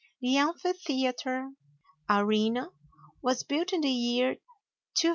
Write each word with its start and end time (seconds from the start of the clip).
The 0.19 0.35
amphitheater 0.37 1.51
(arena) 2.09 2.71
was 3.21 3.43
built 3.43 3.71
in 3.71 3.81
the 3.81 3.91
year 3.91 4.37
290 4.95 5.07
A. 5.07 5.09